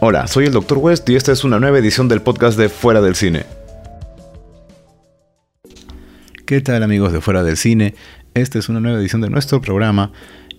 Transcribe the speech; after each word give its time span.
Hola, 0.00 0.26
soy 0.26 0.46
el 0.46 0.52
Dr. 0.52 0.78
West 0.78 1.08
y 1.08 1.14
esta 1.14 1.32
es 1.32 1.44
una 1.44 1.60
nueva 1.60 1.78
edición 1.78 2.08
del 2.08 2.20
podcast 2.20 2.58
de 2.58 2.68
Fuera 2.68 3.00
del 3.00 3.14
Cine. 3.14 3.46
¿Qué 6.46 6.60
tal 6.60 6.82
amigos 6.82 7.12
de 7.12 7.20
Fuera 7.20 7.44
del 7.44 7.56
Cine? 7.56 7.94
Esta 8.34 8.58
es 8.58 8.68
una 8.68 8.80
nueva 8.80 8.98
edición 8.98 9.20
de 9.22 9.30
nuestro 9.30 9.60
programa 9.60 10.12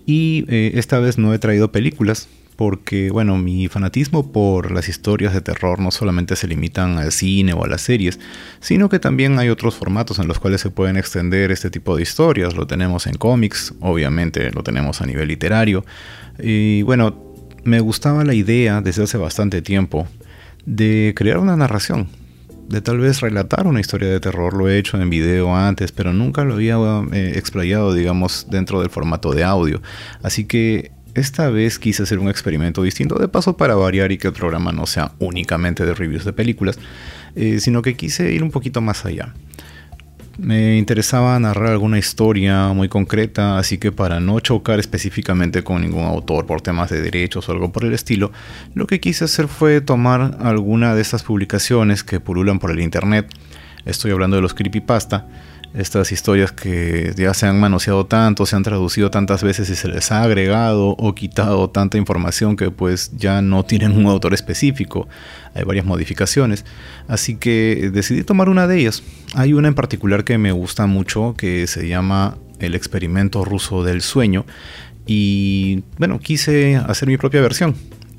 y 0.06 0.46
eh, 0.48 0.72
esta 0.74 0.98
vez 1.00 1.18
no 1.18 1.34
he 1.34 1.38
traído 1.38 1.70
películas 1.70 2.28
porque, 2.56 3.10
bueno, 3.10 3.36
mi 3.36 3.68
fanatismo 3.68 4.32
por 4.32 4.72
las 4.72 4.88
historias 4.88 5.34
de 5.34 5.42
terror 5.42 5.78
no 5.78 5.90
solamente 5.90 6.34
se 6.34 6.48
limitan 6.48 6.96
al 6.96 7.12
cine 7.12 7.52
o 7.52 7.62
a 7.62 7.68
las 7.68 7.82
series, 7.82 8.18
sino 8.60 8.88
que 8.88 8.98
también 8.98 9.38
hay 9.38 9.50
otros 9.50 9.76
formatos 9.76 10.18
en 10.18 10.26
los 10.26 10.38
cuales 10.38 10.62
se 10.62 10.70
pueden 10.70 10.96
extender 10.96 11.52
este 11.52 11.70
tipo 11.70 11.94
de 11.94 12.02
historias. 12.02 12.56
Lo 12.56 12.66
tenemos 12.66 13.06
en 13.06 13.16
cómics, 13.16 13.74
obviamente 13.80 14.50
lo 14.52 14.62
tenemos 14.62 15.02
a 15.02 15.06
nivel 15.06 15.28
literario. 15.28 15.84
Y 16.38 16.80
bueno, 16.82 17.25
me 17.66 17.80
gustaba 17.80 18.24
la 18.24 18.34
idea 18.34 18.80
desde 18.80 19.02
hace 19.02 19.18
bastante 19.18 19.60
tiempo 19.60 20.06
de 20.64 21.12
crear 21.16 21.38
una 21.38 21.56
narración, 21.56 22.08
de 22.68 22.80
tal 22.80 22.98
vez 22.98 23.20
relatar 23.20 23.66
una 23.66 23.80
historia 23.80 24.08
de 24.08 24.20
terror. 24.20 24.54
Lo 24.54 24.68
he 24.68 24.78
hecho 24.78 25.00
en 25.00 25.10
video 25.10 25.54
antes, 25.54 25.92
pero 25.92 26.12
nunca 26.12 26.44
lo 26.44 26.54
había 26.54 26.76
eh, 27.12 27.32
explayado, 27.36 27.92
digamos, 27.92 28.46
dentro 28.50 28.80
del 28.80 28.90
formato 28.90 29.32
de 29.32 29.44
audio. 29.44 29.82
Así 30.22 30.44
que 30.44 30.92
esta 31.14 31.48
vez 31.48 31.78
quise 31.78 32.02
hacer 32.02 32.18
un 32.18 32.28
experimento 32.28 32.82
distinto, 32.82 33.16
de 33.18 33.28
paso 33.28 33.56
para 33.56 33.74
variar 33.74 34.12
y 34.12 34.18
que 34.18 34.28
el 34.28 34.34
programa 34.34 34.72
no 34.72 34.86
sea 34.86 35.12
únicamente 35.18 35.86
de 35.86 35.94
reviews 35.94 36.24
de 36.24 36.32
películas, 36.32 36.78
eh, 37.34 37.58
sino 37.60 37.82
que 37.82 37.96
quise 37.96 38.32
ir 38.32 38.42
un 38.42 38.50
poquito 38.50 38.80
más 38.80 39.04
allá. 39.04 39.34
Me 40.38 40.76
interesaba 40.76 41.38
narrar 41.40 41.72
alguna 41.72 41.98
historia 41.98 42.68
muy 42.74 42.90
concreta, 42.90 43.58
así 43.58 43.78
que 43.78 43.90
para 43.90 44.20
no 44.20 44.38
chocar 44.40 44.78
específicamente 44.78 45.64
con 45.64 45.80
ningún 45.80 46.04
autor 46.04 46.44
por 46.44 46.60
temas 46.60 46.90
de 46.90 47.00
derechos 47.00 47.48
o 47.48 47.52
algo 47.52 47.72
por 47.72 47.84
el 47.84 47.94
estilo, 47.94 48.32
lo 48.74 48.86
que 48.86 49.00
quise 49.00 49.24
hacer 49.24 49.48
fue 49.48 49.80
tomar 49.80 50.36
alguna 50.40 50.94
de 50.94 51.00
estas 51.00 51.22
publicaciones 51.22 52.04
que 52.04 52.20
pululan 52.20 52.58
por 52.58 52.70
el 52.70 52.80
internet. 52.80 53.26
Estoy 53.86 54.10
hablando 54.10 54.36
de 54.36 54.42
los 54.42 54.52
creepypasta 54.52 55.26
estas 55.74 56.12
historias 56.12 56.52
que 56.52 57.12
ya 57.16 57.34
se 57.34 57.46
han 57.46 57.60
manoseado 57.60 58.06
tanto, 58.06 58.46
se 58.46 58.56
han 58.56 58.62
traducido 58.62 59.10
tantas 59.10 59.42
veces 59.42 59.68
y 59.68 59.76
se 59.76 59.88
les 59.88 60.10
ha 60.10 60.22
agregado 60.22 60.88
o 60.90 61.14
quitado 61.14 61.68
tanta 61.70 61.98
información 61.98 62.56
que 62.56 62.70
pues 62.70 63.12
ya 63.16 63.42
no 63.42 63.64
tienen 63.64 63.92
un 63.92 64.06
autor 64.06 64.34
específico. 64.34 65.08
Hay 65.54 65.64
varias 65.64 65.84
modificaciones. 65.84 66.64
Así 67.08 67.36
que 67.36 67.90
decidí 67.92 68.22
tomar 68.22 68.48
una 68.48 68.66
de 68.66 68.78
ellas. 68.78 69.02
Hay 69.34 69.52
una 69.52 69.68
en 69.68 69.74
particular 69.74 70.24
que 70.24 70.38
me 70.38 70.52
gusta 70.52 70.86
mucho 70.86 71.34
que 71.36 71.66
se 71.66 71.88
llama 71.88 72.36
El 72.58 72.74
experimento 72.74 73.44
ruso 73.44 73.84
del 73.84 74.02
sueño. 74.02 74.46
Y 75.06 75.82
bueno, 75.98 76.18
quise 76.18 76.76
hacer 76.76 77.08
mi 77.08 77.16
propia 77.16 77.40
versión. 77.40 77.76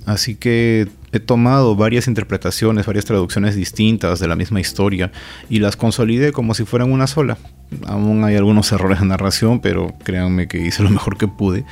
Así 0.07 0.35
que 0.35 0.87
he 1.11 1.19
tomado 1.19 1.75
varias 1.75 2.07
interpretaciones, 2.07 2.85
varias 2.85 3.03
traducciones 3.03 3.55
distintas 3.57 4.21
de 4.21 4.29
la 4.29 4.37
misma 4.37 4.61
historia 4.61 5.11
y 5.49 5.59
las 5.59 5.75
consolidé 5.75 6.31
como 6.31 6.53
si 6.53 6.63
fueran 6.63 6.93
una 6.93 7.07
sola. 7.07 7.37
Aún 7.85 8.23
hay 8.23 8.37
algunos 8.37 8.71
errores 8.71 9.01
de 9.01 9.05
narración, 9.05 9.59
pero 9.59 9.93
créanme 10.05 10.47
que 10.47 10.59
hice 10.59 10.81
lo 10.81 10.89
mejor 10.89 11.17
que 11.17 11.27
pude, 11.27 11.65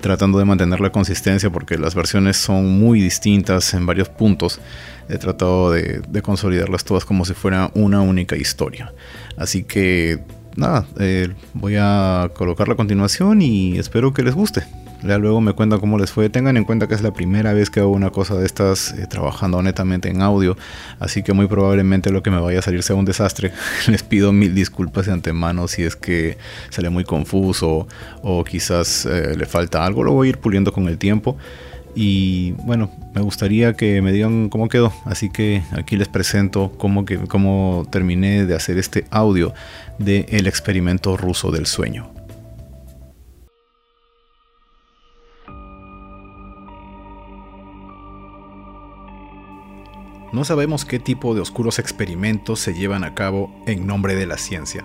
tratando 0.00 0.40
de 0.40 0.44
mantener 0.44 0.80
la 0.80 0.90
consistencia 0.90 1.50
porque 1.50 1.78
las 1.78 1.94
versiones 1.94 2.36
son 2.36 2.80
muy 2.80 3.00
distintas 3.00 3.72
en 3.74 3.86
varios 3.86 4.08
puntos. 4.08 4.60
He 5.08 5.18
tratado 5.18 5.70
de, 5.70 6.02
consolidarlas 6.20 6.84
todas 6.84 7.04
como 7.04 7.24
si 7.24 7.34
fuera 7.34 7.70
una 7.74 8.00
única 8.00 8.36
historia. 8.36 8.92
Así 9.36 9.62
que 9.62 10.18
nada, 10.56 10.84
eh, 10.98 11.32
voy 11.54 11.76
a 11.78 12.28
colocarla 12.34 12.74
a 12.74 12.76
continuación 12.76 13.40
y 13.40 13.78
espero 13.78 14.12
que 14.12 14.24
les 14.24 14.34
guste. 14.34 14.64
Luego 15.02 15.40
me 15.40 15.52
cuentan 15.52 15.78
cómo 15.78 15.96
les 15.98 16.10
fue. 16.10 16.28
Tengan 16.28 16.56
en 16.56 16.64
cuenta 16.64 16.88
que 16.88 16.94
es 16.94 17.02
la 17.02 17.12
primera 17.12 17.52
vez 17.52 17.70
que 17.70 17.80
hago 17.80 17.90
una 17.90 18.10
cosa 18.10 18.34
de 18.34 18.44
estas 18.44 18.92
eh, 18.92 19.06
trabajando 19.06 19.62
netamente 19.62 20.08
en 20.08 20.22
audio. 20.22 20.56
Así 20.98 21.22
que 21.22 21.32
muy 21.32 21.46
probablemente 21.46 22.10
lo 22.10 22.22
que 22.22 22.30
me 22.30 22.40
vaya 22.40 22.58
a 22.58 22.62
salir 22.62 22.82
sea 22.82 22.96
un 22.96 23.04
desastre. 23.04 23.52
les 23.86 24.02
pido 24.02 24.32
mil 24.32 24.54
disculpas 24.54 25.06
de 25.06 25.12
antemano 25.12 25.68
si 25.68 25.84
es 25.84 25.94
que 25.94 26.36
sale 26.70 26.90
muy 26.90 27.04
confuso 27.04 27.86
o 28.22 28.44
quizás 28.44 29.06
eh, 29.06 29.34
le 29.36 29.46
falta 29.46 29.84
algo. 29.84 30.02
Lo 30.02 30.12
voy 30.12 30.28
a 30.28 30.30
ir 30.30 30.38
puliendo 30.38 30.72
con 30.72 30.88
el 30.88 30.98
tiempo. 30.98 31.36
Y 31.94 32.52
bueno, 32.64 32.90
me 33.14 33.22
gustaría 33.22 33.74
que 33.74 34.02
me 34.02 34.12
digan 34.12 34.48
cómo 34.48 34.68
quedó. 34.68 34.92
Así 35.04 35.30
que 35.30 35.62
aquí 35.72 35.96
les 35.96 36.08
presento 36.08 36.72
cómo, 36.76 37.04
que, 37.04 37.18
cómo 37.18 37.86
terminé 37.90 38.46
de 38.46 38.54
hacer 38.54 38.78
este 38.78 39.04
audio 39.10 39.54
de 39.98 40.26
El 40.28 40.46
experimento 40.46 41.16
ruso 41.16 41.50
del 41.50 41.66
sueño. 41.66 42.17
No 50.30 50.44
sabemos 50.44 50.84
qué 50.84 50.98
tipo 50.98 51.34
de 51.34 51.40
oscuros 51.40 51.78
experimentos 51.78 52.60
se 52.60 52.74
llevan 52.74 53.02
a 53.02 53.14
cabo 53.14 53.50
en 53.66 53.86
nombre 53.86 54.14
de 54.14 54.26
la 54.26 54.36
ciencia. 54.36 54.84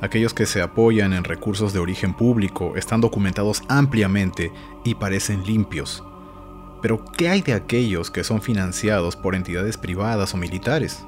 Aquellos 0.00 0.34
que 0.34 0.46
se 0.46 0.62
apoyan 0.62 1.12
en 1.14 1.24
recursos 1.24 1.72
de 1.72 1.80
origen 1.80 2.14
público 2.14 2.76
están 2.76 3.00
documentados 3.00 3.62
ampliamente 3.68 4.52
y 4.84 4.94
parecen 4.94 5.44
limpios. 5.44 6.04
Pero 6.80 7.04
¿qué 7.04 7.28
hay 7.28 7.40
de 7.40 7.54
aquellos 7.54 8.12
que 8.12 8.22
son 8.22 8.40
financiados 8.40 9.16
por 9.16 9.34
entidades 9.34 9.76
privadas 9.78 10.32
o 10.32 10.36
militares? 10.36 11.04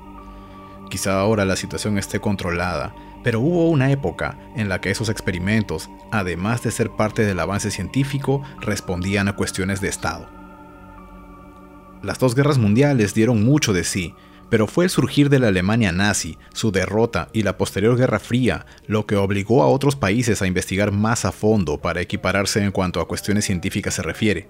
Quizá 0.90 1.20
ahora 1.20 1.44
la 1.44 1.54
situación 1.54 1.96
esté 1.96 2.18
controlada, 2.18 2.92
pero 3.22 3.40
hubo 3.40 3.68
una 3.68 3.92
época 3.92 4.36
en 4.56 4.68
la 4.68 4.80
que 4.80 4.90
esos 4.90 5.10
experimentos, 5.10 5.90
además 6.10 6.62
de 6.62 6.72
ser 6.72 6.90
parte 6.90 7.24
del 7.24 7.38
avance 7.38 7.70
científico, 7.70 8.42
respondían 8.60 9.28
a 9.28 9.36
cuestiones 9.36 9.80
de 9.80 9.88
Estado. 9.88 10.37
Las 12.02 12.18
dos 12.18 12.34
guerras 12.34 12.58
mundiales 12.58 13.12
dieron 13.14 13.42
mucho 13.42 13.72
de 13.72 13.84
sí, 13.84 14.14
pero 14.50 14.66
fue 14.66 14.84
el 14.84 14.90
surgir 14.90 15.28
de 15.28 15.38
la 15.38 15.48
Alemania 15.48 15.92
nazi, 15.92 16.38
su 16.54 16.70
derrota 16.70 17.28
y 17.32 17.42
la 17.42 17.58
posterior 17.58 17.96
Guerra 17.96 18.18
Fría 18.18 18.66
lo 18.86 19.06
que 19.06 19.16
obligó 19.16 19.62
a 19.62 19.66
otros 19.66 19.96
países 19.96 20.40
a 20.40 20.46
investigar 20.46 20.92
más 20.92 21.24
a 21.24 21.32
fondo 21.32 21.78
para 21.78 22.00
equipararse 22.00 22.62
en 22.62 22.72
cuanto 22.72 23.00
a 23.00 23.08
cuestiones 23.08 23.44
científicas 23.44 23.94
se 23.94 24.02
refiere. 24.02 24.48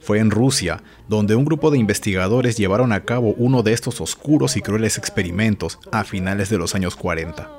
Fue 0.00 0.18
en 0.18 0.30
Rusia 0.30 0.82
donde 1.08 1.34
un 1.34 1.44
grupo 1.44 1.70
de 1.70 1.78
investigadores 1.78 2.56
llevaron 2.56 2.92
a 2.92 3.04
cabo 3.04 3.34
uno 3.38 3.62
de 3.62 3.72
estos 3.72 4.00
oscuros 4.00 4.56
y 4.56 4.60
crueles 4.60 4.98
experimentos 4.98 5.80
a 5.90 6.04
finales 6.04 6.48
de 6.50 6.58
los 6.58 6.74
años 6.74 6.94
40. 6.94 7.50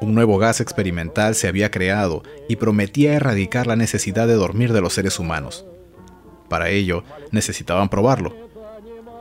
Un 0.00 0.14
nuevo 0.14 0.38
gas 0.38 0.60
experimental 0.60 1.34
se 1.34 1.48
había 1.48 1.70
creado 1.70 2.22
y 2.48 2.56
prometía 2.56 3.12
erradicar 3.12 3.66
la 3.66 3.76
necesidad 3.76 4.26
de 4.26 4.34
dormir 4.34 4.72
de 4.72 4.80
los 4.80 4.94
seres 4.94 5.18
humanos. 5.18 5.66
Para 6.50 6.68
ello, 6.68 7.04
necesitaban 7.30 7.88
probarlo. 7.88 8.34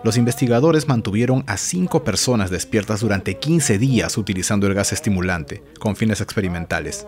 Los 0.03 0.17
investigadores 0.17 0.87
mantuvieron 0.87 1.43
a 1.45 1.57
cinco 1.57 2.03
personas 2.03 2.49
despiertas 2.49 3.01
durante 3.01 3.37
15 3.37 3.77
días 3.77 4.17
utilizando 4.17 4.65
el 4.65 4.73
gas 4.73 4.93
estimulante, 4.93 5.63
con 5.79 5.95
fines 5.95 6.21
experimentales. 6.21 7.05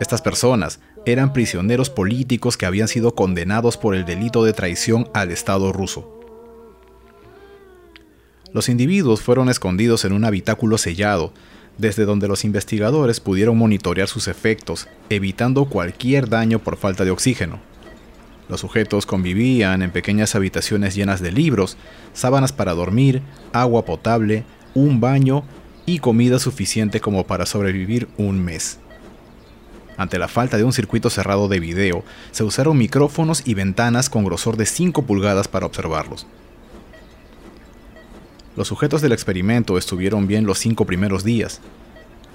Estas 0.00 0.20
personas 0.20 0.80
eran 1.06 1.32
prisioneros 1.32 1.90
políticos 1.90 2.56
que 2.56 2.66
habían 2.66 2.88
sido 2.88 3.14
condenados 3.14 3.76
por 3.76 3.94
el 3.94 4.04
delito 4.04 4.42
de 4.42 4.52
traición 4.52 5.08
al 5.14 5.30
Estado 5.30 5.72
ruso. 5.72 6.20
Los 8.52 8.68
individuos 8.68 9.20
fueron 9.20 9.48
escondidos 9.48 10.04
en 10.04 10.12
un 10.12 10.24
habitáculo 10.24 10.76
sellado, 10.76 11.32
desde 11.78 12.04
donde 12.04 12.26
los 12.26 12.44
investigadores 12.44 13.20
pudieron 13.20 13.56
monitorear 13.56 14.08
sus 14.08 14.26
efectos, 14.26 14.88
evitando 15.08 15.66
cualquier 15.66 16.28
daño 16.28 16.58
por 16.58 16.76
falta 16.76 17.04
de 17.04 17.12
oxígeno. 17.12 17.75
Los 18.48 18.60
sujetos 18.60 19.06
convivían 19.06 19.82
en 19.82 19.90
pequeñas 19.90 20.34
habitaciones 20.34 20.94
llenas 20.94 21.20
de 21.20 21.32
libros, 21.32 21.76
sábanas 22.12 22.52
para 22.52 22.74
dormir, 22.74 23.22
agua 23.52 23.84
potable, 23.84 24.44
un 24.74 25.00
baño 25.00 25.42
y 25.84 25.98
comida 25.98 26.38
suficiente 26.38 27.00
como 27.00 27.26
para 27.26 27.46
sobrevivir 27.46 28.08
un 28.16 28.44
mes. 28.44 28.78
Ante 29.96 30.18
la 30.18 30.28
falta 30.28 30.58
de 30.58 30.64
un 30.64 30.72
circuito 30.72 31.10
cerrado 31.10 31.48
de 31.48 31.58
video, 31.58 32.04
se 32.30 32.44
usaron 32.44 32.76
micrófonos 32.76 33.42
y 33.46 33.54
ventanas 33.54 34.10
con 34.10 34.24
grosor 34.24 34.56
de 34.56 34.66
5 34.66 35.02
pulgadas 35.02 35.48
para 35.48 35.66
observarlos. 35.66 36.26
Los 38.56 38.68
sujetos 38.68 39.02
del 39.02 39.12
experimento 39.12 39.76
estuvieron 39.76 40.26
bien 40.26 40.46
los 40.46 40.58
cinco 40.58 40.86
primeros 40.86 41.24
días, 41.24 41.60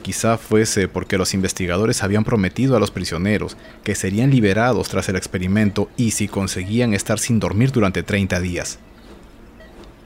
Quizá 0.02 0.38
fuese 0.38 0.88
porque 0.88 1.18
los 1.18 1.34
investigadores 1.34 2.02
habían 2.02 2.24
prometido 2.24 2.76
a 2.76 2.80
los 2.80 2.90
prisioneros 2.90 3.56
que 3.84 3.94
serían 3.94 4.32
liberados 4.32 4.90
tras 4.90 5.08
el 5.10 5.16
experimento 5.16 5.90
y 5.96 6.12
si 6.12 6.28
conseguían 6.28 6.94
estar 6.94 7.20
sin 7.20 7.40
dormir 7.40 7.72
durante 7.72 8.02
30 8.02 8.40
días. 8.40 8.80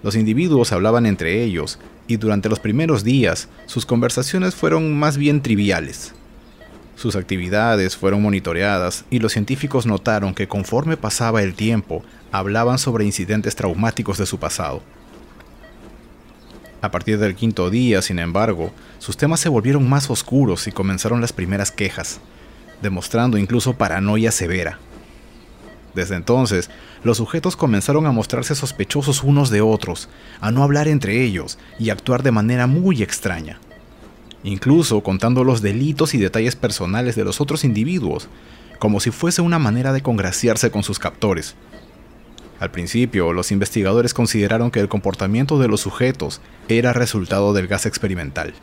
Los 0.03 0.15
individuos 0.15 0.71
hablaban 0.71 1.05
entre 1.05 1.43
ellos 1.43 1.79
y 2.07 2.17
durante 2.17 2.49
los 2.49 2.59
primeros 2.59 3.03
días 3.03 3.47
sus 3.65 3.85
conversaciones 3.85 4.53
fueron 4.53 4.97
más 4.97 5.17
bien 5.17 5.41
triviales. 5.41 6.13
Sus 6.95 7.15
actividades 7.15 7.97
fueron 7.97 8.21
monitoreadas 8.21 9.05
y 9.09 9.19
los 9.19 9.31
científicos 9.31 9.85
notaron 9.85 10.33
que 10.33 10.47
conforme 10.47 10.97
pasaba 10.97 11.41
el 11.41 11.55
tiempo 11.55 12.03
hablaban 12.31 12.77
sobre 12.77 13.05
incidentes 13.05 13.55
traumáticos 13.55 14.17
de 14.17 14.25
su 14.25 14.39
pasado. 14.39 14.81
A 16.81 16.91
partir 16.91 17.17
del 17.17 17.35
quinto 17.35 17.69
día, 17.69 18.01
sin 18.01 18.19
embargo, 18.19 18.71
sus 18.99 19.17
temas 19.17 19.39
se 19.39 19.49
volvieron 19.49 19.89
más 19.89 20.09
oscuros 20.09 20.67
y 20.67 20.71
comenzaron 20.71 21.21
las 21.21 21.33
primeras 21.33 21.71
quejas, 21.71 22.19
demostrando 22.81 23.37
incluso 23.37 23.73
paranoia 23.73 24.31
severa. 24.31 24.79
Desde 25.95 26.15
entonces, 26.15 26.69
los 27.03 27.17
sujetos 27.17 27.55
comenzaron 27.55 28.05
a 28.05 28.11
mostrarse 28.11 28.53
sospechosos 28.53 29.23
unos 29.23 29.49
de 29.49 29.61
otros, 29.61 30.09
a 30.41 30.51
no 30.51 30.61
hablar 30.61 30.87
entre 30.87 31.23
ellos 31.23 31.57
y 31.79 31.89
actuar 31.89 32.21
de 32.21 32.31
manera 32.31 32.67
muy 32.67 33.01
extraña. 33.01 33.59
Incluso 34.43 35.01
contando 35.01 35.43
los 35.43 35.61
delitos 35.61 36.13
y 36.13 36.17
detalles 36.17 36.55
personales 36.55 37.15
de 37.15 37.23
los 37.23 37.39
otros 37.39 37.63
individuos, 37.63 38.27
como 38.77 38.99
si 38.99 39.09
fuese 39.09 39.41
una 39.41 39.57
manera 39.57 39.93
de 39.93 40.01
congraciarse 40.01 40.69
con 40.69 40.83
sus 40.83 40.99
captores. 40.99 41.55
Al 42.59 42.71
principio, 42.71 43.33
los 43.33 43.51
investigadores 43.51 44.13
consideraron 44.13 44.71
que 44.71 44.79
el 44.79 44.87
comportamiento 44.87 45.59
de 45.59 45.67
los 45.67 45.81
sujetos 45.81 46.41
era 46.69 46.93
resultado 46.93 47.53
del 47.53 47.67
gas 47.67 47.85
experimental. 47.85 48.53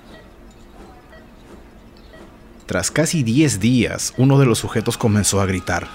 Tras 2.67 2.91
casi 2.91 3.23
10 3.23 3.61
días, 3.61 4.15
uno 4.17 4.39
de 4.39 4.47
los 4.47 4.59
sujetos 4.59 4.97
comenzó 4.97 5.41
a 5.43 5.47
gritar. 5.47 5.89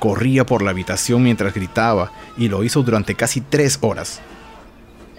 Corría 0.00 0.44
por 0.44 0.62
la 0.62 0.70
habitación 0.70 1.22
mientras 1.22 1.54
gritaba 1.54 2.12
y 2.36 2.48
lo 2.48 2.62
hizo 2.62 2.82
durante 2.82 3.14
casi 3.14 3.40
tres 3.40 3.78
horas. 3.80 4.20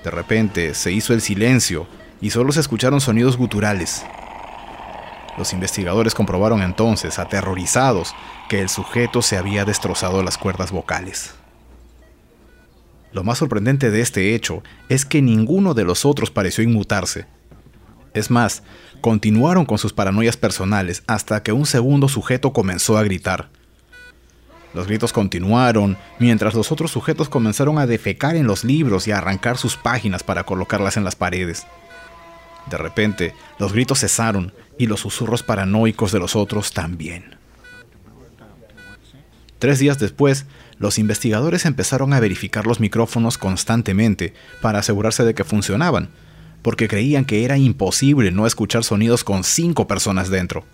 De 0.04 0.12
repente 0.12 0.76
se 0.76 0.92
hizo 0.92 1.14
el 1.14 1.22
silencio 1.22 1.88
y 2.22 2.30
solo 2.30 2.52
se 2.52 2.60
escucharon 2.60 3.02
sonidos 3.02 3.36
guturales. 3.36 4.06
Los 5.38 5.54
investigadores 5.54 6.14
comprobaron 6.14 6.62
entonces, 6.62 7.18
aterrorizados, 7.18 8.14
que 8.48 8.62
el 8.62 8.70
sujeto 8.70 9.24
se 9.24 9.38
había 9.38 9.66
destrozado 9.66 10.22
las 10.22 10.38
cuerdas 10.38 10.72
vocales. 10.72 11.34
Lo 13.14 13.24
más 13.24 13.38
sorprendente 13.38 13.92
de 13.92 14.02
este 14.02 14.34
hecho 14.34 14.64
es 14.90 15.06
que 15.06 15.22
ninguno 15.22 15.74
de 15.74 15.84
los 15.84 16.04
otros 16.04 16.32
pareció 16.32 16.64
inmutarse. 16.64 17.26
Es 18.14 18.32
más, 18.32 18.64
continuaron 19.02 19.66
con 19.66 19.78
sus 19.78 19.94
paranoias 19.94 20.36
personales 20.38 21.04
hasta 21.08 21.44
que 21.44 21.52
un 21.52 21.66
segundo 21.66 22.10
sujeto 22.10 22.54
comenzó 22.54 22.98
a 22.98 23.04
gritar. 23.04 23.50
Los 24.74 24.88
gritos 24.88 25.14
continuaron, 25.14 25.98
mientras 26.18 26.56
los 26.56 26.72
otros 26.72 26.90
sujetos 26.90 27.30
comenzaron 27.30 27.78
a 27.78 27.86
defecar 27.86 28.36
en 28.36 28.48
los 28.48 28.64
libros 28.64 29.08
y 29.08 29.12
a 29.12 29.20
arrancar 29.20 29.58
sus 29.58 29.78
páginas 29.78 30.24
para 30.24 30.44
colocarlas 30.44 30.98
en 30.98 31.04
las 31.04 31.16
paredes. 31.16 31.68
De 32.72 32.78
repente, 32.78 33.36
los 33.60 33.74
gritos 33.74 34.00
cesaron 34.00 34.52
y 34.80 34.88
los 34.88 35.02
susurros 35.02 35.44
paranoicos 35.44 36.12
de 36.12 36.20
los 36.20 36.36
otros 36.36 36.72
también. 36.72 37.36
Tres 39.60 39.78
días 39.80 40.00
después, 40.00 40.46
los 40.78 40.98
investigadores 41.00 41.66
empezaron 41.66 42.14
a 42.14 42.20
verificar 42.20 42.66
los 42.66 42.80
micrófonos 42.80 43.38
constantemente 43.38 44.34
para 44.62 44.80
asegurarse 44.80 45.24
de 45.24 45.34
que 45.34 45.44
funcionaban, 45.44 46.10
porque 46.62 46.88
creían 46.88 47.26
que 47.26 47.46
era 47.46 47.58
imposible 47.58 48.32
no 48.32 48.48
escuchar 48.48 48.84
sonidos 48.84 49.24
con 49.24 49.44
cinco 49.44 49.88
personas 49.88 50.30
dentro. 50.30 50.66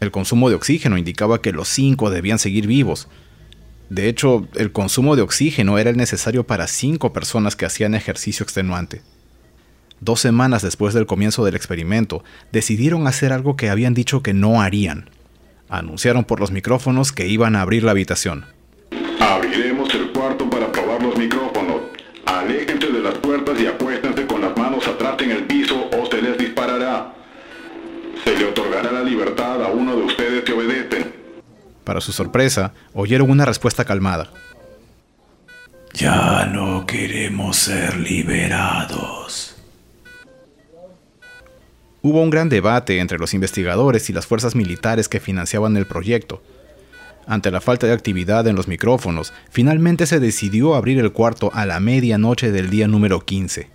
El 0.00 0.10
consumo 0.10 0.48
de 0.48 0.56
oxígeno 0.56 0.98
indicaba 0.98 1.40
que 1.40 1.52
los 1.52 1.68
cinco 1.68 2.10
debían 2.10 2.38
seguir 2.38 2.66
vivos. 2.66 3.08
De 3.88 4.08
hecho, 4.08 4.48
el 4.54 4.72
consumo 4.72 5.16
de 5.16 5.22
oxígeno 5.22 5.78
era 5.78 5.90
el 5.90 5.96
necesario 5.96 6.44
para 6.44 6.66
cinco 6.66 7.12
personas 7.12 7.56
que 7.56 7.66
hacían 7.66 7.94
ejercicio 7.94 8.42
extenuante. 8.42 9.02
Dos 10.00 10.20
semanas 10.20 10.62
después 10.62 10.94
del 10.94 11.06
comienzo 11.06 11.44
del 11.44 11.54
experimento, 11.54 12.24
decidieron 12.50 13.06
hacer 13.06 13.32
algo 13.32 13.54
que 13.54 13.70
habían 13.70 13.94
dicho 13.94 14.22
que 14.22 14.34
no 14.34 14.60
harían. 14.60 15.08
Anunciaron 15.68 16.24
por 16.24 16.40
los 16.40 16.50
micrófonos 16.50 17.12
que 17.12 17.28
iban 17.28 17.54
a 17.54 17.60
abrir 17.60 17.84
la 17.84 17.92
habitación. 17.92 18.46
Las 23.02 23.14
puertas 23.14 23.60
y 23.60 23.66
acuéstense 23.66 24.26
con 24.26 24.40
las 24.40 24.56
manos 24.56 24.86
atrás 24.86 25.16
en 25.20 25.30
el 25.32 25.44
piso 25.44 25.88
o 25.90 26.06
se 26.06 26.22
les 26.22 26.38
disparará. 26.38 27.12
Se 28.24 28.36
le 28.36 28.46
otorgará 28.46 28.92
la 28.92 29.02
libertad 29.02 29.62
a 29.62 29.68
uno 29.68 29.96
de 29.96 30.02
ustedes 30.02 30.44
que 30.44 30.52
obedecen. 30.52 31.12
Para 31.84 32.00
su 32.00 32.12
sorpresa, 32.12 32.72
oyeron 32.94 33.30
una 33.30 33.44
respuesta 33.44 33.84
calmada. 33.84 34.30
Ya 35.94 36.46
no 36.46 36.86
queremos 36.86 37.56
ser 37.56 37.98
liberados. 37.98 39.56
Hubo 42.00 42.22
un 42.22 42.30
gran 42.30 42.48
debate 42.48 42.98
entre 42.98 43.18
los 43.18 43.34
investigadores 43.34 44.08
y 44.10 44.12
las 44.12 44.26
fuerzas 44.26 44.56
militares 44.56 45.08
que 45.08 45.20
financiaban 45.20 45.76
el 45.76 45.86
proyecto. 45.86 46.42
Ante 47.26 47.50
la 47.50 47.60
falta 47.60 47.86
de 47.86 47.92
actividad 47.92 48.46
en 48.48 48.56
los 48.56 48.68
micrófonos, 48.68 49.32
finalmente 49.50 50.06
se 50.06 50.18
decidió 50.18 50.74
abrir 50.74 50.98
el 50.98 51.12
cuarto 51.12 51.50
a 51.54 51.66
la 51.66 51.78
medianoche 51.78 52.50
del 52.50 52.68
día 52.68 52.88
número 52.88 53.24
15. 53.24 53.68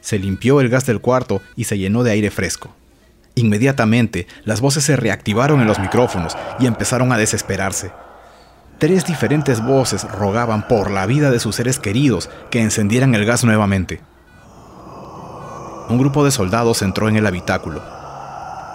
Se 0.00 0.18
limpió 0.18 0.60
el 0.60 0.68
gas 0.68 0.86
del 0.86 1.00
cuarto 1.00 1.42
y 1.56 1.64
se 1.64 1.78
llenó 1.78 2.02
de 2.02 2.10
aire 2.12 2.30
fresco. 2.30 2.74
Inmediatamente, 3.36 4.26
las 4.44 4.60
voces 4.60 4.84
se 4.84 4.96
reactivaron 4.96 5.60
en 5.60 5.66
los 5.66 5.78
micrófonos 5.78 6.36
y 6.58 6.66
empezaron 6.66 7.12
a 7.12 7.18
desesperarse. 7.18 7.92
Tres 8.78 9.04
diferentes 9.04 9.62
voces 9.62 10.04
rogaban 10.04 10.66
por 10.66 10.90
la 10.90 11.06
vida 11.06 11.30
de 11.30 11.38
sus 11.38 11.56
seres 11.56 11.78
queridos 11.78 12.30
que 12.50 12.60
encendieran 12.60 13.14
el 13.14 13.26
gas 13.26 13.44
nuevamente. 13.44 14.00
Un 15.88 15.98
grupo 15.98 16.24
de 16.24 16.30
soldados 16.30 16.82
entró 16.82 17.08
en 17.08 17.16
el 17.16 17.26
habitáculo. 17.26 17.82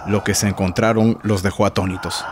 Lo 0.06 0.22
que 0.22 0.34
se 0.34 0.48
encontraron 0.48 1.18
los 1.22 1.42
dejó 1.42 1.66
atónitos. 1.66 2.24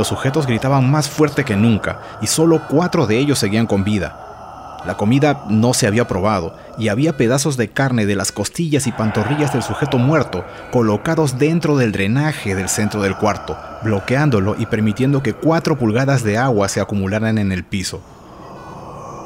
Los 0.00 0.08
sujetos 0.08 0.46
gritaban 0.46 0.90
más 0.90 1.10
fuerte 1.10 1.44
que 1.44 1.56
nunca 1.56 2.00
y 2.22 2.26
solo 2.26 2.62
cuatro 2.70 3.06
de 3.06 3.18
ellos 3.18 3.38
seguían 3.38 3.66
con 3.66 3.84
vida. 3.84 4.78
La 4.86 4.96
comida 4.96 5.44
no 5.50 5.74
se 5.74 5.86
había 5.86 6.08
probado 6.08 6.54
y 6.78 6.88
había 6.88 7.18
pedazos 7.18 7.58
de 7.58 7.68
carne 7.68 8.06
de 8.06 8.16
las 8.16 8.32
costillas 8.32 8.86
y 8.86 8.92
pantorrillas 8.92 9.52
del 9.52 9.62
sujeto 9.62 9.98
muerto 9.98 10.42
colocados 10.72 11.38
dentro 11.38 11.76
del 11.76 11.92
drenaje 11.92 12.54
del 12.54 12.70
centro 12.70 13.02
del 13.02 13.14
cuarto, 13.14 13.58
bloqueándolo 13.82 14.56
y 14.58 14.64
permitiendo 14.64 15.22
que 15.22 15.34
cuatro 15.34 15.76
pulgadas 15.76 16.24
de 16.24 16.38
agua 16.38 16.70
se 16.70 16.80
acumularan 16.80 17.36
en 17.36 17.52
el 17.52 17.62
piso. 17.62 18.00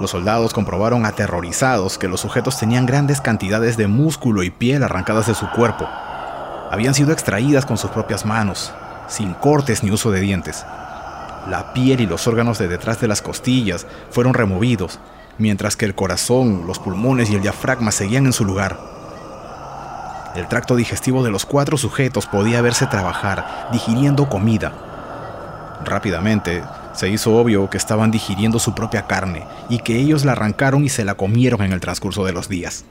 Los 0.01 0.11
soldados 0.11 0.53
comprobaron 0.53 1.07
aterrorizados 1.07 1.99
que 1.99 2.09
los 2.09 2.21
sujetos 2.21 2.59
tenían 2.59 2.85
grandes 2.85 3.21
cantidades 3.21 3.77
de 3.77 3.87
músculo 3.87 4.43
y 4.43 4.51
piel 4.51 4.83
arrancadas 4.83 5.29
de 5.29 5.37
su 5.37 5.49
cuerpo. 5.53 5.87
Habían 6.73 6.95
sido 6.95 7.13
extraídas 7.13 7.65
con 7.65 7.79
sus 7.79 7.93
propias 7.93 8.27
manos, 8.27 8.75
sin 9.09 9.35
cortes 9.35 9.83
ni 9.83 9.91
uso 9.91 10.11
de 10.11 10.21
dientes. 10.21 10.65
La 11.49 11.73
piel 11.75 12.01
y 12.01 12.07
los 12.07 12.27
órganos 12.27 12.59
de 12.59 12.69
detrás 12.69 13.01
de 13.01 13.09
las 13.09 13.23
costillas 13.23 13.87
fueron 14.11 14.35
removidos 14.35 14.99
mientras 15.39 15.77
que 15.77 15.85
el 15.85 15.95
corazón, 15.95 16.67
los 16.67 16.79
pulmones 16.79 17.31
y 17.31 17.35
el 17.35 17.43
diafragma 17.43 17.91
seguían 17.91 18.27
en 18.27 18.33
su 18.33 18.45
lugar. 18.45 18.79
El 20.35 20.49
tracto 20.49 20.77
digestivo 20.77 21.23
de 21.23 21.31
los 21.31 21.47
cuatro 21.47 21.77
sujetos 21.77 22.27
podía 22.27 22.61
verse 22.61 22.87
trabajar, 22.87 23.69
digiriendo 23.73 24.29
comida. 24.29 24.73
Rápidamente, 25.85 26.63
se 26.93 27.09
hizo 27.09 27.37
obvio 27.37 27.69
que 27.71 27.77
estaban 27.77 28.11
digiriendo 28.11 28.59
su 28.59 28.75
propia 28.75 29.07
carne 29.07 29.45
y 29.69 29.79
que 29.79 29.97
ellos 29.97 30.25
la 30.25 30.33
arrancaron 30.33 30.85
y 30.85 30.89
se 30.89 31.05
la 31.05 31.15
comieron 31.15 31.63
en 31.63 31.73
el 31.73 31.81
transcurso 31.81 32.25
de 32.25 32.33
los 32.33 32.49
días. 32.49 32.85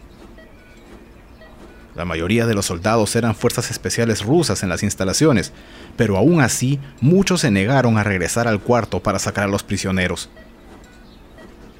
La 1.95 2.05
mayoría 2.05 2.47
de 2.47 2.55
los 2.55 2.65
soldados 2.65 3.15
eran 3.15 3.35
fuerzas 3.35 3.69
especiales 3.69 4.23
rusas 4.23 4.63
en 4.63 4.69
las 4.69 4.81
instalaciones, 4.81 5.53
pero 5.95 6.17
aún 6.17 6.41
así 6.41 6.79
muchos 7.01 7.41
se 7.41 7.51
negaron 7.51 7.97
a 7.97 8.03
regresar 8.03 8.47
al 8.47 8.59
cuarto 8.59 8.99
para 9.01 9.19
sacar 9.19 9.45
a 9.45 9.47
los 9.47 9.63
prisioneros. 9.63 10.29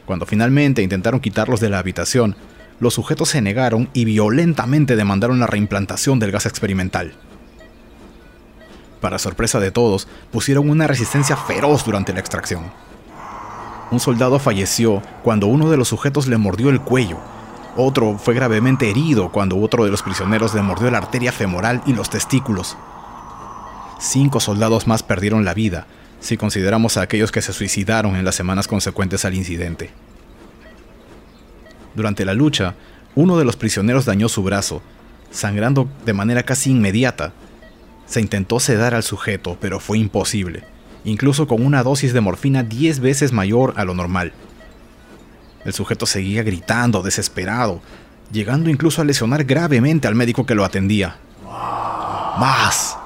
Cuando 0.05 0.25
finalmente 0.25 0.83
intentaron 0.83 1.19
quitarlos 1.19 1.59
de 1.59 1.69
la 1.69 1.79
habitación, 1.79 2.35
los 2.79 2.93
sujetos 2.93 3.29
se 3.29 3.41
negaron 3.41 3.89
y 3.93 4.05
violentamente 4.05 4.95
demandaron 4.95 5.39
la 5.39 5.47
reimplantación 5.47 6.19
del 6.19 6.31
gas 6.31 6.45
experimental. 6.45 7.13
Para 8.99 9.19
sorpresa 9.19 9.59
de 9.59 9.71
todos, 9.71 10.07
pusieron 10.31 10.69
una 10.69 10.87
resistencia 10.87 11.35
feroz 11.35 11.85
durante 11.85 12.13
la 12.13 12.19
extracción. 12.19 12.71
Un 13.91 13.99
soldado 13.99 14.39
falleció 14.39 15.01
cuando 15.23 15.47
uno 15.47 15.69
de 15.69 15.77
los 15.77 15.87
sujetos 15.87 16.27
le 16.27 16.37
mordió 16.37 16.69
el 16.69 16.81
cuello. 16.81 17.19
Otro 17.75 18.19
fue 18.19 18.35
gravemente 18.35 18.89
herido 18.89 19.29
cuando 19.31 19.57
otro 19.57 19.83
de 19.83 19.91
los 19.91 20.03
prisioneros 20.03 20.53
le 20.53 20.61
mordió 20.61 20.91
la 20.91 20.99
arteria 20.99 21.31
femoral 21.31 21.81
y 21.87 21.93
los 21.93 22.09
testículos. 22.09 22.77
Cinco 23.99 24.39
soldados 24.39 24.85
más 24.85 25.01
perdieron 25.01 25.43
la 25.43 25.55
vida, 25.55 25.87
si 26.19 26.37
consideramos 26.37 26.97
a 26.97 27.01
aquellos 27.01 27.31
que 27.31 27.41
se 27.41 27.51
suicidaron 27.51 28.15
en 28.15 28.25
las 28.25 28.35
semanas 28.35 28.67
consecuentes 28.67 29.25
al 29.25 29.33
incidente. 29.33 29.89
Durante 31.95 32.25
la 32.25 32.33
lucha, 32.33 32.75
uno 33.15 33.37
de 33.37 33.45
los 33.45 33.55
prisioneros 33.55 34.05
dañó 34.05 34.29
su 34.29 34.43
brazo, 34.43 34.81
sangrando 35.31 35.87
de 36.05 36.13
manera 36.13 36.43
casi 36.43 36.71
inmediata. 36.71 37.33
Se 38.05 38.21
intentó 38.21 38.59
sedar 38.59 38.93
al 38.93 39.03
sujeto, 39.03 39.57
pero 39.59 39.79
fue 39.79 39.97
imposible, 39.97 40.63
incluso 41.05 41.47
con 41.47 41.65
una 41.65 41.81
dosis 41.81 42.13
de 42.13 42.21
morfina 42.21 42.61
10 42.61 42.99
veces 42.99 43.31
mayor 43.31 43.73
a 43.77 43.85
lo 43.85 43.95
normal. 43.95 44.33
El 45.65 45.73
sujeto 45.73 46.05
seguía 46.05 46.43
gritando, 46.43 47.01
desesperado, 47.01 47.81
llegando 48.31 48.69
incluso 48.69 49.01
a 49.01 49.05
lesionar 49.05 49.43
gravemente 49.45 50.07
al 50.07 50.15
médico 50.15 50.45
que 50.45 50.55
lo 50.55 50.65
atendía. 50.65 51.17
¡Más! 51.45 52.97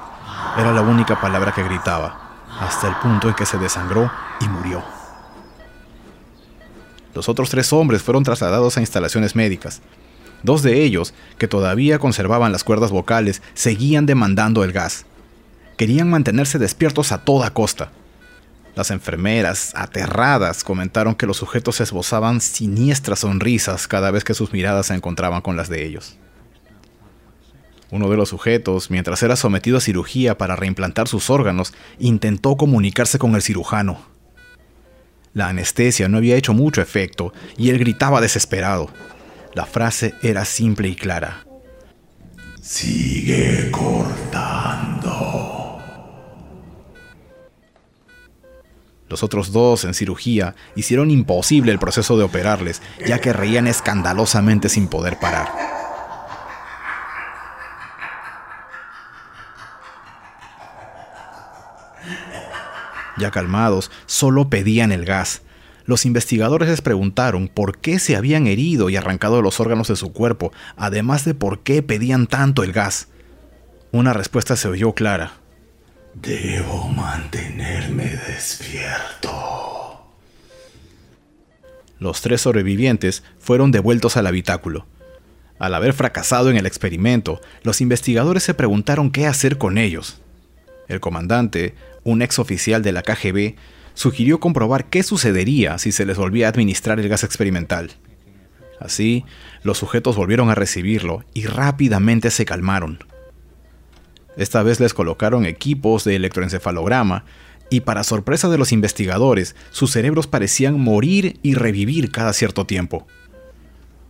Era 0.56 0.72
la 0.72 0.82
única 0.82 1.20
palabra 1.20 1.52
que 1.52 1.62
gritaba 1.62 2.28
hasta 2.60 2.88
el 2.88 2.96
punto 2.96 3.28
en 3.28 3.34
que 3.34 3.46
se 3.46 3.58
desangró 3.58 4.10
y 4.40 4.48
murió. 4.48 4.82
Los 7.14 7.28
otros 7.28 7.50
tres 7.50 7.72
hombres 7.72 8.02
fueron 8.02 8.24
trasladados 8.24 8.76
a 8.76 8.80
instalaciones 8.80 9.34
médicas. 9.34 9.80
Dos 10.42 10.62
de 10.62 10.82
ellos, 10.82 11.14
que 11.36 11.48
todavía 11.48 11.98
conservaban 11.98 12.52
las 12.52 12.64
cuerdas 12.64 12.90
vocales, 12.90 13.42
seguían 13.54 14.06
demandando 14.06 14.62
el 14.62 14.72
gas. 14.72 15.04
Querían 15.76 16.10
mantenerse 16.10 16.58
despiertos 16.58 17.12
a 17.12 17.18
toda 17.18 17.50
costa. 17.50 17.90
Las 18.78 18.92
enfermeras, 18.92 19.72
aterradas, 19.74 20.62
comentaron 20.62 21.16
que 21.16 21.26
los 21.26 21.38
sujetos 21.38 21.80
esbozaban 21.80 22.40
siniestras 22.40 23.18
sonrisas 23.18 23.88
cada 23.88 24.12
vez 24.12 24.22
que 24.22 24.34
sus 24.34 24.52
miradas 24.52 24.86
se 24.86 24.94
encontraban 24.94 25.40
con 25.40 25.56
las 25.56 25.68
de 25.68 25.84
ellos. 25.84 26.16
Uno 27.90 28.08
de 28.08 28.16
los 28.16 28.28
sujetos, 28.28 28.88
mientras 28.88 29.20
era 29.24 29.34
sometido 29.34 29.78
a 29.78 29.80
cirugía 29.80 30.38
para 30.38 30.54
reimplantar 30.54 31.08
sus 31.08 31.28
órganos, 31.28 31.74
intentó 31.98 32.56
comunicarse 32.56 33.18
con 33.18 33.34
el 33.34 33.42
cirujano. 33.42 34.00
La 35.34 35.48
anestesia 35.48 36.08
no 36.08 36.18
había 36.18 36.36
hecho 36.36 36.54
mucho 36.54 36.80
efecto 36.80 37.32
y 37.56 37.70
él 37.70 37.80
gritaba 37.80 38.20
desesperado. 38.20 38.92
La 39.54 39.66
frase 39.66 40.14
era 40.22 40.44
simple 40.44 40.86
y 40.86 40.94
clara. 40.94 41.44
Sigue 42.62 43.72
cortando. 43.72 45.27
Los 49.08 49.22
otros 49.22 49.52
dos, 49.52 49.84
en 49.84 49.94
cirugía, 49.94 50.54
hicieron 50.76 51.10
imposible 51.10 51.72
el 51.72 51.78
proceso 51.78 52.18
de 52.18 52.24
operarles, 52.24 52.82
ya 53.06 53.20
que 53.20 53.32
reían 53.32 53.66
escandalosamente 53.66 54.68
sin 54.68 54.88
poder 54.88 55.18
parar. 55.18 55.48
Ya 63.18 63.30
calmados, 63.30 63.90
solo 64.06 64.48
pedían 64.48 64.92
el 64.92 65.04
gas. 65.04 65.42
Los 65.84 66.04
investigadores 66.04 66.68
les 66.68 66.82
preguntaron 66.82 67.48
por 67.48 67.78
qué 67.78 67.98
se 67.98 68.14
habían 68.14 68.46
herido 68.46 68.90
y 68.90 68.96
arrancado 68.96 69.40
los 69.40 69.58
órganos 69.58 69.88
de 69.88 69.96
su 69.96 70.12
cuerpo, 70.12 70.52
además 70.76 71.24
de 71.24 71.34
por 71.34 71.60
qué 71.60 71.82
pedían 71.82 72.26
tanto 72.26 72.62
el 72.62 72.72
gas. 72.72 73.08
Una 73.90 74.12
respuesta 74.12 74.54
se 74.54 74.68
oyó 74.68 74.92
clara. 74.92 75.32
Debo 76.22 76.88
mantenerme 76.88 78.04
despierto. 78.26 79.30
Los 82.00 82.22
tres 82.22 82.40
sobrevivientes 82.40 83.22
fueron 83.38 83.70
devueltos 83.70 84.16
al 84.16 84.26
habitáculo. 84.26 84.86
Al 85.60 85.74
haber 85.74 85.92
fracasado 85.92 86.50
en 86.50 86.56
el 86.56 86.66
experimento, 86.66 87.40
los 87.62 87.80
investigadores 87.80 88.42
se 88.42 88.54
preguntaron 88.54 89.12
qué 89.12 89.26
hacer 89.26 89.58
con 89.58 89.78
ellos. 89.78 90.20
El 90.88 90.98
comandante, 90.98 91.76
un 92.02 92.20
ex 92.22 92.40
oficial 92.40 92.82
de 92.82 92.92
la 92.92 93.02
KGB, 93.02 93.54
sugirió 93.94 94.40
comprobar 94.40 94.86
qué 94.86 95.04
sucedería 95.04 95.78
si 95.78 95.92
se 95.92 96.04
les 96.04 96.16
volvía 96.16 96.46
a 96.46 96.50
administrar 96.50 96.98
el 96.98 97.08
gas 97.08 97.22
experimental. 97.22 97.92
Así, 98.80 99.24
los 99.62 99.78
sujetos 99.78 100.16
volvieron 100.16 100.50
a 100.50 100.56
recibirlo 100.56 101.24
y 101.32 101.46
rápidamente 101.46 102.30
se 102.30 102.44
calmaron. 102.44 102.98
Esta 104.38 104.62
vez 104.62 104.78
les 104.78 104.94
colocaron 104.94 105.44
equipos 105.44 106.04
de 106.04 106.14
electroencefalograma 106.14 107.24
y 107.70 107.80
para 107.80 108.04
sorpresa 108.04 108.48
de 108.48 108.56
los 108.56 108.70
investigadores, 108.72 109.56
sus 109.70 109.90
cerebros 109.90 110.28
parecían 110.28 110.80
morir 110.80 111.38
y 111.42 111.54
revivir 111.54 112.10
cada 112.12 112.32
cierto 112.32 112.64
tiempo. 112.64 113.06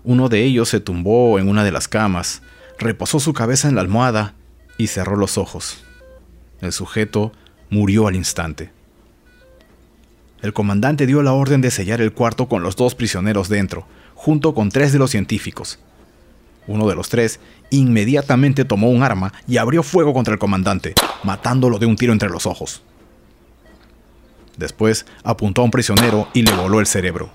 Uno 0.04 0.28
de 0.28 0.44
ellos 0.44 0.68
se 0.68 0.80
tumbó 0.80 1.38
en 1.38 1.48
una 1.48 1.64
de 1.64 1.72
las 1.72 1.88
camas, 1.88 2.42
reposó 2.78 3.20
su 3.20 3.32
cabeza 3.32 3.68
en 3.68 3.74
la 3.74 3.80
almohada 3.80 4.34
y 4.76 4.88
cerró 4.88 5.16
los 5.16 5.38
ojos. 5.38 5.82
El 6.60 6.72
sujeto 6.72 7.32
murió 7.70 8.06
al 8.06 8.14
instante. 8.14 8.70
El 10.42 10.52
comandante 10.52 11.06
dio 11.06 11.22
la 11.22 11.32
orden 11.32 11.62
de 11.62 11.70
sellar 11.70 12.02
el 12.02 12.12
cuarto 12.12 12.48
con 12.48 12.62
los 12.62 12.76
dos 12.76 12.94
prisioneros 12.94 13.48
dentro, 13.48 13.86
junto 14.14 14.54
con 14.54 14.68
tres 14.68 14.92
de 14.92 14.98
los 14.98 15.10
científicos. 15.10 15.80
Uno 16.68 16.86
de 16.86 16.94
los 16.94 17.08
tres 17.08 17.40
inmediatamente 17.70 18.64
tomó 18.64 18.90
un 18.90 19.02
arma 19.02 19.32
y 19.48 19.56
abrió 19.56 19.82
fuego 19.82 20.12
contra 20.12 20.34
el 20.34 20.38
comandante, 20.38 20.94
matándolo 21.24 21.78
de 21.78 21.86
un 21.86 21.96
tiro 21.96 22.12
entre 22.12 22.28
los 22.28 22.46
ojos. 22.46 22.82
Después 24.58 25.06
apuntó 25.24 25.62
a 25.62 25.64
un 25.64 25.70
prisionero 25.70 26.28
y 26.34 26.42
le 26.42 26.52
voló 26.52 26.80
el 26.80 26.86
cerebro. 26.86 27.30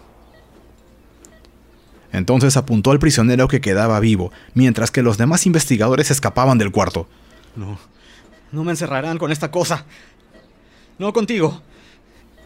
Entonces 2.12 2.58
apuntó 2.58 2.92
al 2.92 3.00
prisionero 3.00 3.48
que 3.48 3.60
quedaba 3.60 4.00
vivo, 4.00 4.32
mientras 4.54 4.92
que 4.92 5.02
los 5.02 5.18
demás 5.18 5.48
investigadores 5.48 6.12
escapaban 6.12 6.60
del 6.60 6.72
cuarto. 6.72 7.08
No, 7.56 7.80
no 8.52 8.64
me 8.64 8.72
encerrarán 8.72 9.18
con 9.18 9.32
esta 9.32 9.50
cosa. 9.50 9.86
No 11.00 11.12
contigo. 11.12 11.62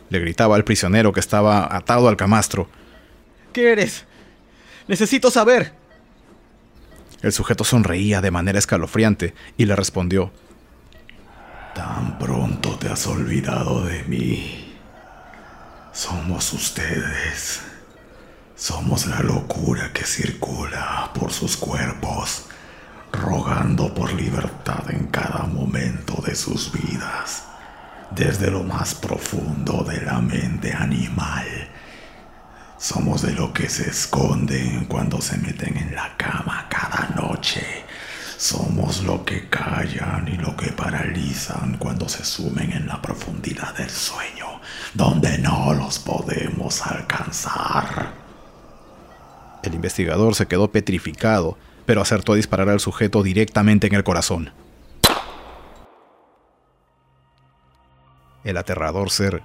Le 0.09 0.19
gritaba 0.19 0.55
al 0.55 0.63
prisionero 0.63 1.11
que 1.11 1.19
estaba 1.19 1.75
atado 1.75 2.07
al 2.07 2.15
camastro. 2.15 2.69
¿Qué 3.51 3.73
eres? 3.73 4.05
Necesito 4.87 5.29
saber. 5.31 5.73
El 7.21 7.33
sujeto 7.33 7.63
sonreía 7.63 8.21
de 8.21 8.31
manera 8.31 8.59
escalofriante 8.59 9.33
y 9.57 9.65
le 9.65 9.75
respondió. 9.75 10.31
Tan 11.73 12.17
pronto 12.19 12.77
te 12.77 12.89
has 12.89 13.07
olvidado 13.07 13.85
de 13.85 14.03
mí. 14.03 14.75
Somos 15.93 16.53
ustedes. 16.53 17.61
Somos 18.55 19.07
la 19.07 19.21
locura 19.21 19.91
que 19.93 20.03
circula 20.03 21.11
por 21.13 21.31
sus 21.31 21.57
cuerpos, 21.57 22.45
rogando 23.11 23.93
por 23.93 24.13
libertad 24.13 24.89
en 24.89 25.07
cada 25.07 25.43
momento 25.43 26.21
de 26.25 26.35
sus 26.35 26.71
vidas, 26.71 27.43
desde 28.11 28.49
lo 28.49 28.63
más 28.63 28.95
profundo 28.95 29.83
de 29.83 30.01
la 30.01 30.19
mente 30.21 30.73
animal. 30.73 31.45
Somos 32.79 33.23
de 33.23 33.33
lo 33.33 33.51
que 33.53 33.69
se 33.69 33.89
esconden 33.89 34.85
cuando 34.85 35.19
se 35.19 35.37
meten 35.37 35.77
en 35.77 35.95
la 35.95 36.15
cama 36.15 36.67
cada 36.69 37.09
noche. 37.15 37.85
Somos 38.37 39.03
lo 39.03 39.25
que 39.25 39.49
callan 39.49 40.27
y 40.27 40.37
lo 40.37 40.55
cuando 41.79 42.07
se 42.09 42.23
sumen 42.23 42.71
en 42.71 42.87
la 42.87 43.01
profundidad 43.01 43.75
del 43.75 43.89
sueño, 43.89 44.61
donde 44.93 45.37
no 45.37 45.73
los 45.73 45.99
podemos 45.99 46.85
alcanzar. 46.85 48.13
El 49.63 49.73
investigador 49.73 50.35
se 50.35 50.47
quedó 50.47 50.71
petrificado, 50.71 51.57
pero 51.85 52.01
acertó 52.01 52.33
a 52.33 52.35
disparar 52.35 52.69
al 52.69 52.79
sujeto 52.79 53.23
directamente 53.23 53.87
en 53.87 53.95
el 53.95 54.03
corazón. 54.03 54.51
El 58.43 58.57
aterrador 58.57 59.09
ser, 59.09 59.41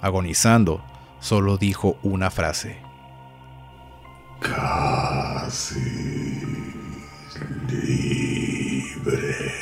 agonizando, 0.00 0.84
solo 1.20 1.56
dijo 1.56 1.98
una 2.02 2.30
frase. 2.30 2.78
Casi 4.40 5.80
libre. 7.68 9.53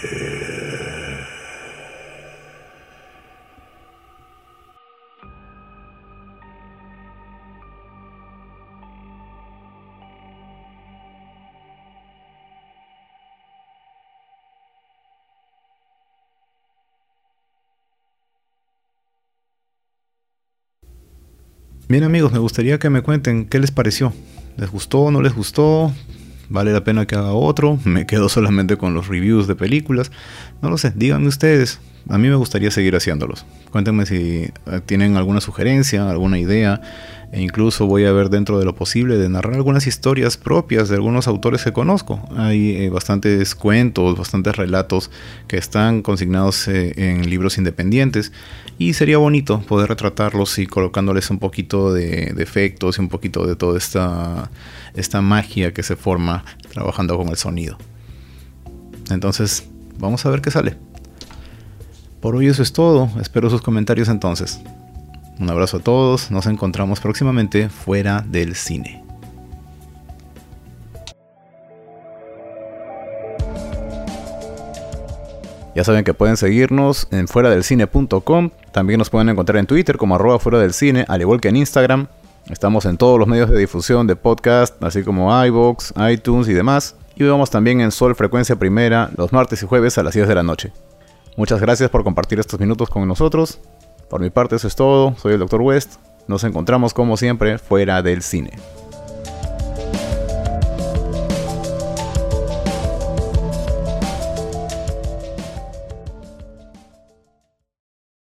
Bien 21.92 22.04
amigos, 22.04 22.32
me 22.32 22.38
gustaría 22.38 22.78
que 22.78 22.88
me 22.88 23.02
cuenten 23.02 23.44
qué 23.44 23.58
les 23.58 23.70
pareció. 23.70 24.14
¿Les 24.56 24.70
gustó? 24.70 25.10
¿No 25.10 25.20
les 25.20 25.34
gustó? 25.34 25.92
¿Vale 26.48 26.72
la 26.72 26.82
pena 26.84 27.04
que 27.04 27.16
haga 27.16 27.34
otro? 27.34 27.78
¿Me 27.84 28.06
quedo 28.06 28.30
solamente 28.30 28.78
con 28.78 28.94
los 28.94 29.08
reviews 29.08 29.46
de 29.46 29.56
películas? 29.56 30.10
No 30.62 30.70
lo 30.70 30.78
sé, 30.78 30.94
díganme 30.96 31.28
ustedes. 31.28 31.80
A 32.08 32.18
mí 32.18 32.28
me 32.28 32.34
gustaría 32.34 32.70
seguir 32.70 32.96
haciéndolos. 32.96 33.44
Cuéntenme 33.70 34.06
si 34.06 34.50
eh, 34.66 34.80
tienen 34.84 35.16
alguna 35.16 35.40
sugerencia, 35.40 36.10
alguna 36.10 36.38
idea. 36.38 36.80
E 37.32 37.40
incluso 37.40 37.86
voy 37.86 38.04
a 38.04 38.12
ver 38.12 38.28
dentro 38.28 38.58
de 38.58 38.66
lo 38.66 38.74
posible 38.74 39.16
de 39.16 39.30
narrar 39.30 39.54
algunas 39.54 39.86
historias 39.86 40.36
propias 40.36 40.90
de 40.90 40.96
algunos 40.96 41.26
autores 41.28 41.64
que 41.64 41.72
conozco. 41.72 42.28
Hay 42.36 42.76
eh, 42.76 42.90
bastantes 42.90 43.54
cuentos, 43.54 44.18
bastantes 44.18 44.54
relatos 44.54 45.10
que 45.46 45.56
están 45.56 46.02
consignados 46.02 46.68
eh, 46.68 46.92
en 46.96 47.30
libros 47.30 47.56
independientes. 47.56 48.32
Y 48.76 48.92
sería 48.92 49.16
bonito 49.16 49.62
poder 49.62 49.88
retratarlos 49.88 50.58
y 50.58 50.66
colocándoles 50.66 51.30
un 51.30 51.38
poquito 51.38 51.94
de, 51.94 52.32
de 52.34 52.42
efectos 52.42 52.98
y 52.98 53.00
un 53.00 53.08
poquito 53.08 53.46
de 53.46 53.56
toda 53.56 53.78
esta, 53.78 54.50
esta 54.94 55.22
magia 55.22 55.72
que 55.72 55.82
se 55.82 55.96
forma 55.96 56.44
trabajando 56.70 57.16
con 57.16 57.28
el 57.28 57.36
sonido. 57.36 57.78
Entonces, 59.10 59.64
vamos 59.98 60.26
a 60.26 60.30
ver 60.30 60.42
qué 60.42 60.50
sale. 60.50 60.76
Por 62.22 62.36
hoy 62.36 62.46
eso 62.46 62.62
es 62.62 62.72
todo. 62.72 63.10
Espero 63.20 63.50
sus 63.50 63.62
comentarios 63.62 64.08
entonces. 64.08 64.60
Un 65.40 65.50
abrazo 65.50 65.78
a 65.78 65.80
todos. 65.80 66.30
Nos 66.30 66.46
encontramos 66.46 67.00
próximamente 67.00 67.68
fuera 67.68 68.24
del 68.24 68.54
cine. 68.54 69.02
Ya 75.74 75.82
saben 75.82 76.04
que 76.04 76.14
pueden 76.14 76.36
seguirnos 76.36 77.08
en 77.10 77.26
fuera 77.26 77.50
del 77.50 77.64
cine.com. 77.64 78.50
También 78.70 78.98
nos 78.98 79.10
pueden 79.10 79.28
encontrar 79.28 79.58
en 79.58 79.66
Twitter 79.66 79.96
como 79.96 80.14
arroba 80.14 80.38
fuera 80.38 80.60
del 80.60 80.74
cine, 80.74 81.04
al 81.08 81.22
igual 81.22 81.40
que 81.40 81.48
en 81.48 81.56
Instagram. 81.56 82.06
Estamos 82.48 82.84
en 82.84 82.98
todos 82.98 83.18
los 83.18 83.26
medios 83.26 83.50
de 83.50 83.58
difusión 83.58 84.06
de 84.06 84.14
podcast, 84.14 84.80
así 84.84 85.02
como 85.02 85.44
iVoox, 85.44 85.92
iTunes 86.08 86.46
y 86.46 86.52
demás. 86.52 86.94
Y 87.16 87.24
vamos 87.24 87.50
también 87.50 87.80
en 87.80 87.90
Sol 87.90 88.14
Frecuencia 88.14 88.54
Primera 88.54 89.10
los 89.16 89.32
martes 89.32 89.60
y 89.64 89.66
jueves 89.66 89.98
a 89.98 90.04
las 90.04 90.14
10 90.14 90.28
de 90.28 90.34
la 90.36 90.44
noche. 90.44 90.72
Muchas 91.36 91.60
gracias 91.60 91.90
por 91.90 92.04
compartir 92.04 92.38
estos 92.38 92.60
minutos 92.60 92.90
con 92.90 93.06
nosotros. 93.08 93.60
Por 94.10 94.20
mi 94.20 94.30
parte 94.30 94.56
eso 94.56 94.68
es 94.68 94.76
todo, 94.76 95.14
soy 95.16 95.34
el 95.34 95.40
Dr. 95.40 95.62
West, 95.62 95.94
nos 96.28 96.44
encontramos 96.44 96.92
como 96.92 97.16
siempre 97.16 97.58
fuera 97.58 98.02
del 98.02 98.22
cine. 98.22 98.52